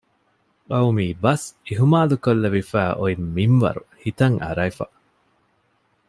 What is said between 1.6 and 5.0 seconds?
އިހުމާލުކޮށްލެވިފައި އޮތް މިންވަރު ހިތަށް އަރައިފަ